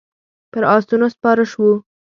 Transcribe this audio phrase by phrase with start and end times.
[0.51, 1.71] پر آسونو سپاره شوو.